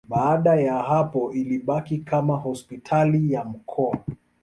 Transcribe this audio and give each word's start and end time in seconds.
Baada 0.07 0.55
ya 0.55 0.73
hapo 0.83 1.31
ilibaki 1.33 1.97
kama 1.97 2.35
hospitali 2.37 3.33
ya 3.33 3.43
mkoa. 3.45 3.97